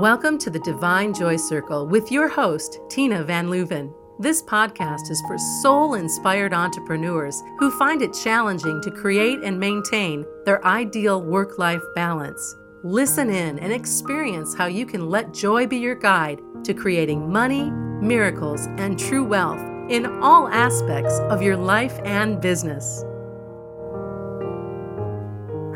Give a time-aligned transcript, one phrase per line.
[0.00, 3.92] Welcome to the Divine Joy Circle with your host, Tina Van Leuven.
[4.18, 10.24] This podcast is for soul inspired entrepreneurs who find it challenging to create and maintain
[10.46, 12.56] their ideal work life balance.
[12.82, 17.70] Listen in and experience how you can let joy be your guide to creating money,
[17.70, 19.60] miracles, and true wealth
[19.90, 23.04] in all aspects of your life and business.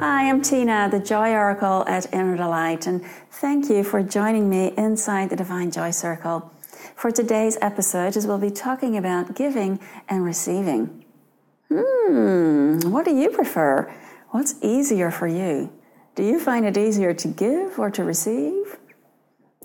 [0.06, 4.74] Hi, I'm Tina, the Joy Oracle at Inner Delight, and thank you for joining me
[4.76, 6.52] inside the Divine Joy Circle.
[6.94, 11.02] For today's episode, as we'll be talking about giving and receiving.
[11.72, 13.90] Hmm, what do you prefer?
[14.28, 15.72] What's easier for you?
[16.16, 18.76] Do you find it easier to give or to receive?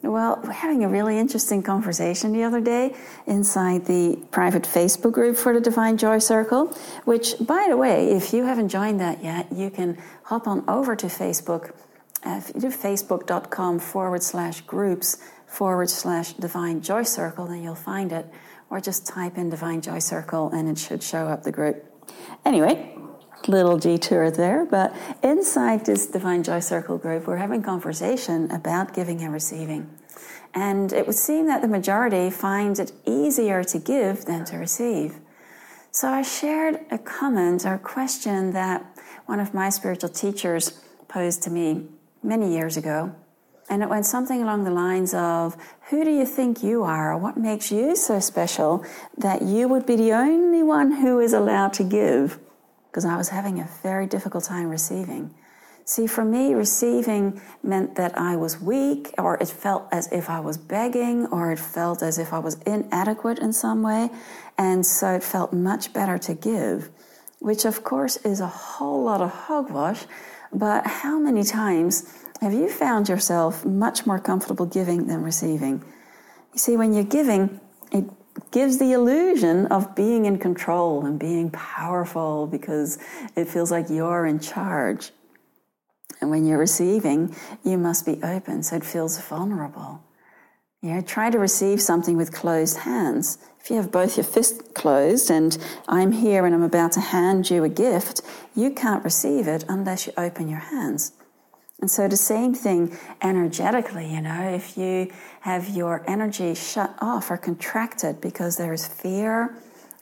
[0.01, 2.95] Well, we're having a really interesting conversation the other day
[3.27, 6.67] inside the private Facebook group for the Divine Joy Circle,
[7.03, 10.95] which, by the way, if you haven't joined that yet, you can hop on over
[10.95, 11.73] to Facebook.
[12.23, 18.25] Uh, do facebook.com forward slash groups forward slash Divine Joy Circle, then you'll find it.
[18.69, 21.83] Or just type in Divine Joy Circle and it should show up the group.
[22.45, 22.95] Anyway,
[23.47, 29.21] little detour there, but inside this Divine Joy Circle group, we're having conversation about giving
[29.21, 29.89] and receiving.
[30.53, 35.19] And it would seem that the majority finds it easier to give than to receive.
[35.91, 38.85] So I shared a comment or a question that
[39.25, 41.87] one of my spiritual teachers posed to me
[42.23, 43.15] many years ago.
[43.69, 45.55] And it went something along the lines of
[45.89, 47.15] Who do you think you are?
[47.17, 48.83] What makes you so special
[49.17, 52.39] that you would be the only one who is allowed to give?
[52.89, 55.33] Because I was having a very difficult time receiving.
[55.85, 60.39] See, for me, receiving meant that I was weak, or it felt as if I
[60.39, 64.09] was begging, or it felt as if I was inadequate in some way.
[64.57, 66.89] And so it felt much better to give,
[67.39, 70.05] which of course is a whole lot of hogwash.
[70.53, 75.83] But how many times have you found yourself much more comfortable giving than receiving?
[76.53, 77.59] You see, when you're giving,
[77.91, 78.05] it
[78.51, 82.97] gives the illusion of being in control and being powerful because
[83.35, 85.11] it feels like you're in charge.
[86.21, 90.03] And when you're receiving, you must be open, so it feels vulnerable.
[90.81, 93.37] You know, try to receive something with closed hands.
[93.59, 95.57] If you have both your fists closed and
[95.87, 98.21] I'm here and I'm about to hand you a gift,
[98.55, 101.11] you can't receive it unless you open your hands.
[101.81, 107.31] And so the same thing energetically, you know, if you have your energy shut off
[107.31, 109.55] or contracted because there is fear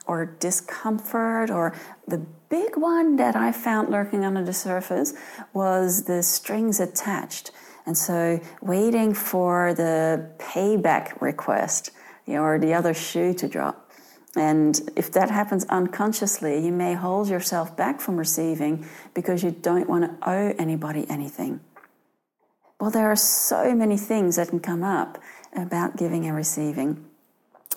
[0.07, 1.75] or discomfort or
[2.07, 5.13] the big one that I found lurking under the surface
[5.53, 7.51] was the strings attached.
[7.85, 11.91] And so waiting for the payback request,
[12.25, 13.91] you know, or the other shoe to drop.
[14.35, 19.89] And if that happens unconsciously, you may hold yourself back from receiving because you don't
[19.89, 21.59] want to owe anybody anything.
[22.79, 25.17] Well, there are so many things that can come up
[25.55, 27.05] about giving and receiving.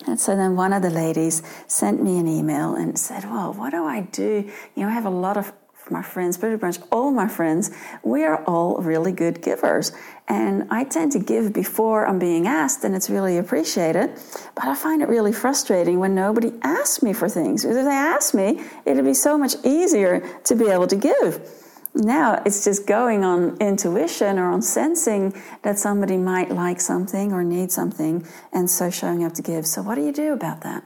[0.07, 3.71] And so then one of the ladies sent me an email and said, Well, what
[3.71, 4.49] do I do?
[4.75, 5.53] You know, I have a lot of
[5.91, 7.71] my friends, pretty much all my friends,
[8.03, 9.91] we are all really good givers.
[10.27, 14.11] And I tend to give before I'm being asked, and it's really appreciated.
[14.55, 17.65] But I find it really frustrating when nobody asks me for things.
[17.65, 21.60] If they ask me, it'd be so much easier to be able to give.
[21.93, 27.43] Now it's just going on intuition or on sensing that somebody might like something or
[27.43, 29.67] need something, and so showing up to give.
[29.67, 30.85] So, what do you do about that?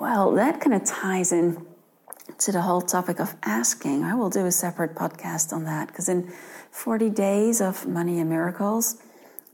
[0.00, 1.66] Well, that kind of ties in
[2.38, 4.02] to the whole topic of asking.
[4.02, 6.32] I will do a separate podcast on that because in
[6.70, 8.96] 40 days of Money and Miracles,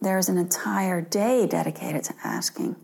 [0.01, 2.77] there's an entire day dedicated to asking.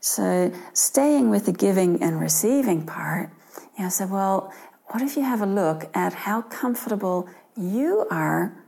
[0.00, 3.30] So, staying with the giving and receiving part,
[3.76, 4.52] you know, so well,
[4.86, 8.64] what if you have a look at how comfortable you are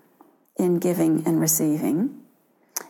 [0.57, 2.21] in giving and receiving?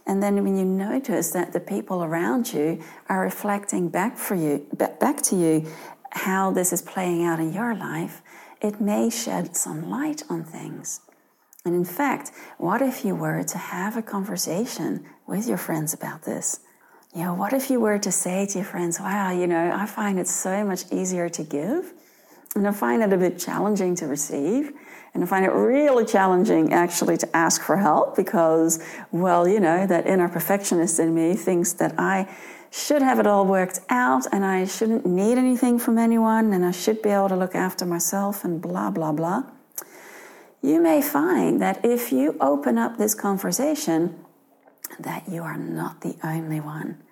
[0.06, 4.66] And then when you notice that the people around you are reflecting back for you,
[4.76, 5.66] back to you,
[6.10, 8.22] how this is playing out in your life,
[8.60, 11.00] it may shed some light on things.
[11.64, 16.22] And in fact, what if you were to have a conversation with your friends about
[16.22, 16.60] this?
[17.14, 19.86] You know, what if you were to say to your friends, wow, you know, I
[19.86, 21.92] find it so much easier to give
[22.56, 24.72] and I find it a bit challenging to receive.
[25.14, 28.82] And I find it really challenging actually to ask for help because,
[29.12, 32.28] well, you know, that inner perfectionist in me thinks that I
[32.70, 36.70] should have it all worked out and I shouldn't need anything from anyone and I
[36.70, 39.44] should be able to look after myself and blah, blah, blah.
[40.60, 44.22] You may find that if you open up this conversation,
[44.98, 47.02] that you are not the only one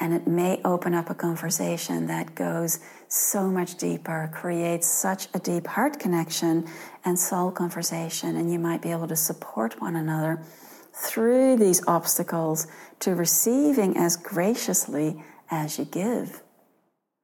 [0.00, 5.38] and it may open up a conversation that goes so much deeper, creates such a
[5.38, 6.66] deep heart connection
[7.04, 10.42] and soul conversation, and you might be able to support one another
[10.92, 12.66] through these obstacles
[13.00, 16.42] to receiving as graciously as you give.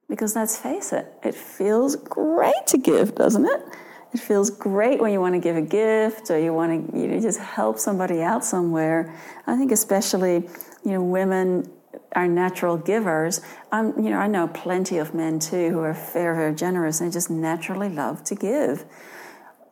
[0.09, 3.61] Because let's face it, it feels great to give, doesn't it?
[4.13, 7.07] It feels great when you want to give a gift or you want to you
[7.07, 9.15] know, just help somebody out somewhere.
[9.47, 10.49] I think especially,
[10.83, 11.71] you know, women
[12.13, 13.41] are natural givers.
[13.71, 17.29] You know, I know plenty of men too who are very, very generous and just
[17.29, 18.85] naturally love to give.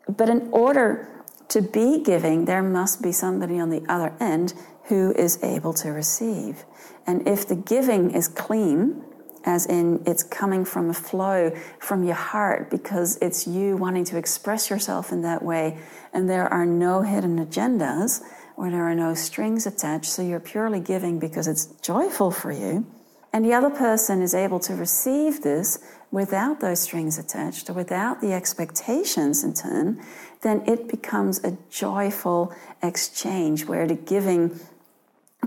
[0.08, 1.08] But in order
[1.50, 4.54] to be giving, there must be somebody on the other end
[4.86, 6.66] who is able to receive.
[7.06, 9.04] And if the giving is clean,
[9.46, 14.18] as in it's coming from a flow from your heart because it's you wanting to
[14.18, 15.78] express yourself in that way,
[16.14, 18.22] and there are no hidden agendas
[18.60, 22.86] or there are no strings attached, so you're purely giving because it's joyful for you,
[23.32, 25.80] and the other person is able to receive this
[26.12, 30.04] without those strings attached or without the expectations in turn,
[30.42, 32.54] then it becomes a joyful
[32.84, 34.60] exchange where the giving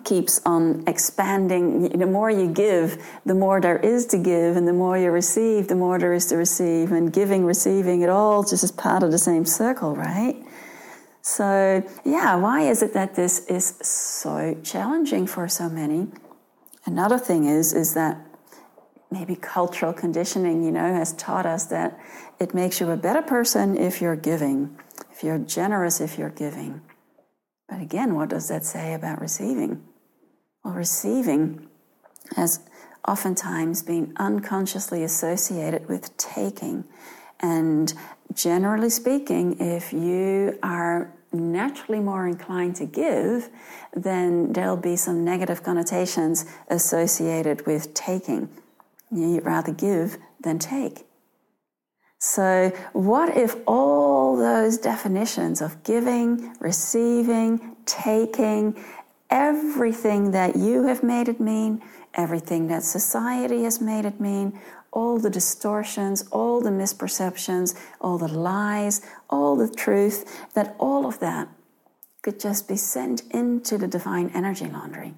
[0.04, 1.90] keeps on expanding.
[1.90, 5.68] The more you give, the more there is to give, and the more you receive,
[5.68, 6.92] the more there is to receive.
[6.92, 10.36] And giving, receiving, it all just is part of the same circle, right?
[11.22, 16.08] So, yeah, why is it that this is so challenging for so many?
[16.84, 18.18] Another thing is, is that
[19.10, 21.96] maybe cultural conditioning, you know, has taught us that
[22.40, 24.76] it makes you a better person if you're giving,
[25.12, 26.80] if you're generous, if you're giving.
[27.68, 29.80] But again, what does that say about receiving?
[30.64, 31.68] Well, receiving
[32.34, 32.60] has
[33.06, 36.84] oftentimes been unconsciously associated with taking.
[37.38, 37.92] And
[38.34, 43.48] generally speaking, if you are naturally more inclined to give,
[43.94, 48.48] then there'll be some negative connotations associated with taking.
[49.10, 51.06] You'd rather give than take.
[52.18, 58.80] So, what if all those definitions of giving, receiving, taking,
[59.28, 61.82] everything that you have made it mean,
[62.14, 64.60] everything that society has made it mean,
[64.92, 69.00] all the distortions, all the misperceptions, all the lies,
[69.30, 71.48] all the truth, that all of that
[72.22, 75.14] could just be sent into the divine energy laundry.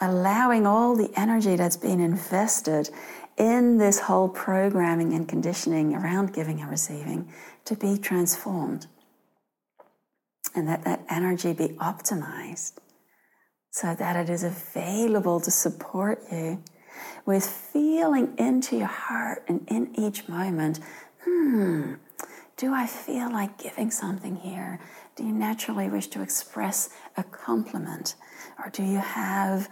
[0.00, 2.90] Allowing all the energy that's been invested
[3.38, 7.32] in this whole programming and conditioning around giving and receiving
[7.64, 8.86] to be transformed.
[10.54, 12.74] And that that energy be optimized
[13.70, 16.62] so that it is available to support you
[17.24, 20.80] with feeling into your heart and in each moment,
[21.24, 21.94] hmm,
[22.56, 24.78] do I feel like giving something here?
[25.16, 28.14] Do you naturally wish to express a compliment?
[28.58, 29.68] Or do you have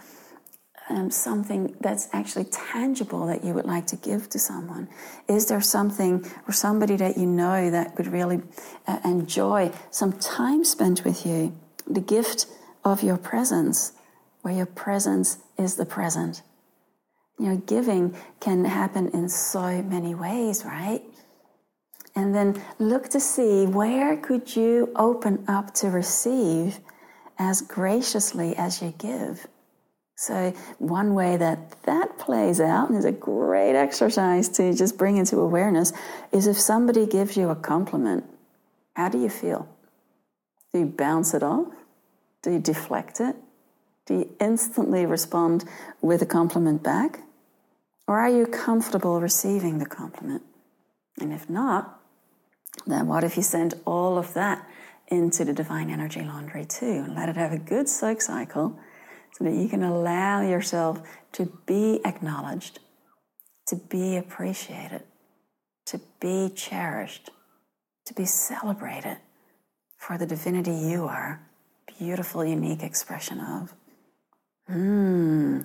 [0.89, 4.89] um, something that's actually tangible that you would like to give to someone?
[5.27, 8.41] Is there something or somebody that you know that could really
[8.87, 11.57] uh, enjoy some time spent with you?
[11.87, 12.45] The gift
[12.83, 13.93] of your presence,
[14.41, 16.41] where your presence is the present.
[17.41, 21.01] You know, giving can happen in so many ways, right?
[22.15, 26.79] And then look to see where could you open up to receive
[27.39, 29.47] as graciously as you give.
[30.15, 35.17] So, one way that that plays out, and is a great exercise to just bring
[35.17, 35.93] into awareness,
[36.31, 38.23] is if somebody gives you a compliment,
[38.93, 39.67] how do you feel?
[40.71, 41.73] Do you bounce it off?
[42.43, 43.35] Do you deflect it?
[44.05, 45.65] Do you instantly respond
[46.01, 47.21] with a compliment back?
[48.11, 50.41] Or are you comfortable receiving the compliment?
[51.21, 52.01] And if not,
[52.85, 54.67] then what if you send all of that
[55.07, 58.77] into the divine energy laundry too and let it have a good soak cycle?
[59.37, 61.01] so that you can allow yourself
[61.31, 62.79] to be acknowledged,
[63.67, 65.03] to be appreciated,
[65.85, 67.29] to be cherished,
[68.05, 69.19] to be celebrated
[69.97, 71.47] for the divinity you are,
[71.97, 73.73] beautiful, unique expression of.
[74.67, 75.61] Hmm,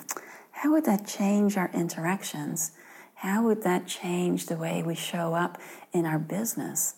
[0.57, 2.73] how would that change our interactions?
[3.15, 5.59] How would that change the way we show up
[5.93, 6.97] in our business?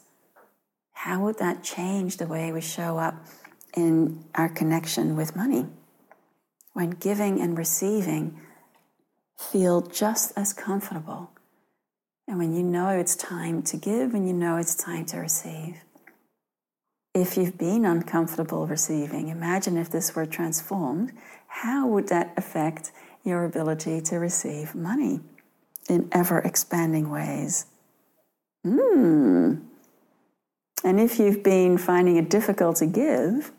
[0.93, 3.27] How would that change the way we show up
[3.75, 5.67] in our connection with money?
[6.79, 8.41] when giving and receiving
[9.37, 11.29] feel just as comfortable.
[12.29, 15.79] And when you know it's time to give and you know it's time to receive.
[17.15, 21.13] If you've been uncomfortable receiving, imagine if this were transformed,
[21.49, 22.93] how would that affect
[23.25, 25.21] your ability to receive money
[25.89, 27.67] in ever expanding ways?
[28.65, 29.57] Hmm.
[30.85, 33.53] And if you've been finding it difficult to give,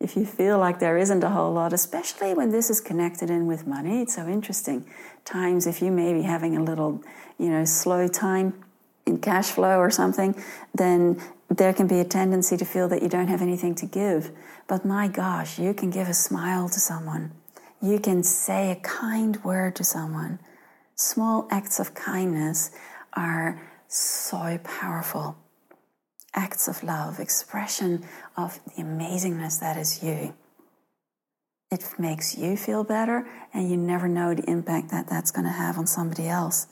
[0.00, 3.46] if you feel like there isn't a whole lot, especially when this is connected in
[3.46, 4.84] with money, it's so interesting.
[5.24, 7.02] Times if you may be having a little,
[7.38, 8.54] you know, slow time
[9.06, 10.34] in cash flow or something,
[10.74, 14.30] then there can be a tendency to feel that you don't have anything to give.
[14.66, 17.32] But my gosh, you can give a smile to someone.
[17.82, 20.38] You can say a kind word to someone.
[20.94, 22.70] Small acts of kindness
[23.14, 25.36] are so powerful.
[26.34, 28.04] Acts of love, expression
[28.36, 30.34] of the amazingness that is you.
[31.70, 35.50] It makes you feel better, and you never know the impact that that's going to
[35.50, 36.66] have on somebody else.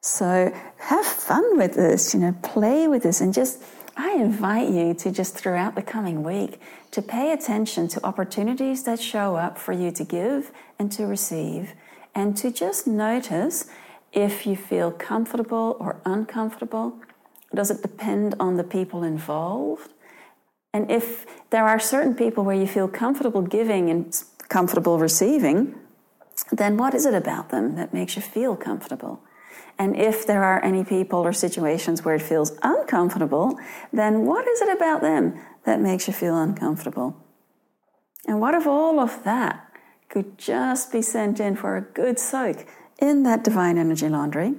[0.00, 3.62] So have fun with this, you know, play with this, and just
[3.96, 6.60] I invite you to just throughout the coming week
[6.92, 11.74] to pay attention to opportunities that show up for you to give and to receive,
[12.14, 13.66] and to just notice
[14.12, 16.96] if you feel comfortable or uncomfortable.
[17.54, 19.92] Does it depend on the people involved?
[20.72, 25.74] And if there are certain people where you feel comfortable giving and comfortable receiving,
[26.50, 29.22] then what is it about them that makes you feel comfortable?
[29.78, 33.58] And if there are any people or situations where it feels uncomfortable,
[33.92, 37.16] then what is it about them that makes you feel uncomfortable?
[38.26, 39.68] And what if all of that
[40.08, 42.66] could just be sent in for a good soak
[42.98, 44.54] in that divine energy laundry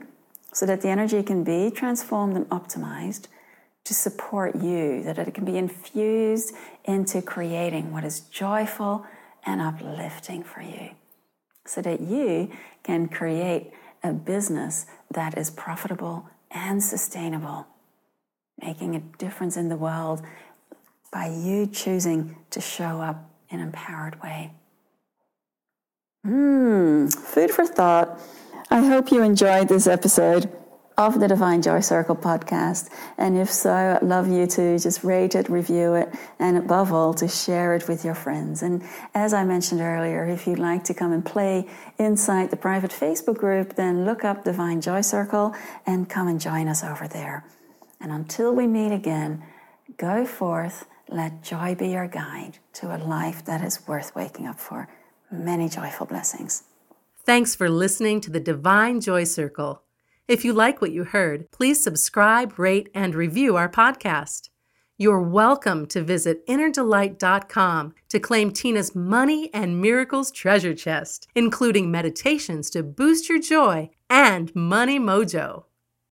[0.51, 3.27] so that the energy can be transformed and optimized
[3.86, 6.53] to support you, that it can be infused
[6.86, 9.05] into creating what is joyful
[9.46, 10.91] and uplifting for you,
[11.65, 12.50] so that you
[12.82, 13.72] can create
[14.03, 17.67] a business that is profitable and sustainable,
[18.62, 20.22] making a difference in the world
[21.12, 24.51] by you choosing to show up in an empowered way.
[26.25, 28.19] Hmm, food for thought.
[28.69, 30.51] I hope you enjoyed this episode
[30.97, 32.89] of the Divine Joy Circle podcast.
[33.17, 37.13] And if so, I'd love you to just rate it, review it, and above all,
[37.15, 38.62] to share it with your friends.
[38.62, 38.83] And
[39.13, 43.38] as I mentioned earlier, if you'd like to come and play inside the private Facebook
[43.38, 47.45] group, then look up Divine Joy Circle and come and join us over there.
[48.00, 49.43] And until we meet again,
[49.97, 54.59] go forth, let joy be your guide to a life that is worth waking up
[54.59, 54.89] for.
[55.31, 56.63] Many joyful blessings.
[57.25, 59.81] Thanks for listening to the Divine Joy Circle.
[60.25, 64.47] If you like what you heard, please subscribe, rate, and review our podcast.
[64.97, 72.69] You're welcome to visit innerdelight.com to claim Tina's money and miracles treasure chest, including meditations
[72.69, 75.65] to boost your joy and money mojo.